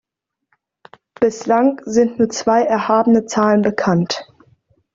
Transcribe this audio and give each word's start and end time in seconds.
Bislang 1.19 1.79
sind 1.85 2.17
nur 2.17 2.29
zwei 2.29 2.63
erhabene 2.63 3.27
Zahlen 3.27 3.61
bekannt. 3.61 4.27